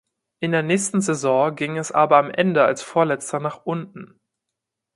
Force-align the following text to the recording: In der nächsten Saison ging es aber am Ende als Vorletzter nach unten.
In 0.39 0.51
der 0.51 0.63
nächsten 0.63 1.01
Saison 1.01 1.53
ging 1.55 1.77
es 1.77 1.91
aber 1.91 2.17
am 2.17 2.31
Ende 2.31 2.63
als 2.63 2.81
Vorletzter 2.81 3.39
nach 3.39 3.67
unten. 3.67 4.19